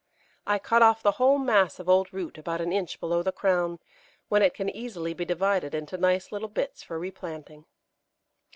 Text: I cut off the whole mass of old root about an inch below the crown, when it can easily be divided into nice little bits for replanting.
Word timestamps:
I 0.47 0.57
cut 0.57 0.81
off 0.81 1.03
the 1.03 1.11
whole 1.21 1.37
mass 1.37 1.77
of 1.77 1.87
old 1.87 2.11
root 2.11 2.39
about 2.39 2.59
an 2.59 2.73
inch 2.73 2.99
below 2.99 3.21
the 3.21 3.31
crown, 3.31 3.77
when 4.29 4.41
it 4.41 4.55
can 4.55 4.67
easily 4.67 5.13
be 5.13 5.25
divided 5.25 5.75
into 5.75 5.95
nice 5.95 6.31
little 6.31 6.49
bits 6.49 6.81
for 6.81 6.97
replanting. 6.97 7.65